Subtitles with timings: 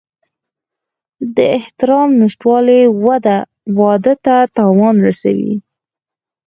[1.35, 2.81] د احترام نشتوالی
[3.79, 5.53] واده ته تاوان رسوي.